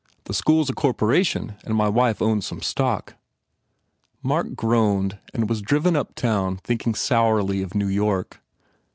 The 0.23 0.33
school 0.33 0.61
s 0.63 0.69
a 0.69 0.73
corporation 0.73 1.57
and 1.63 1.75
my 1.75 1.87
wife 1.87 2.23
owns 2.23 2.47
some 2.47 2.63
stock." 2.63 3.17
Mark 4.23 4.55
groaned 4.55 5.19
and 5.31 5.47
was 5.47 5.61
driven 5.61 5.95
uptown 5.95 6.57
thinking 6.57 6.95
sourly 6.95 7.61
of 7.61 7.75
New 7.75 7.87
York. 7.87 8.41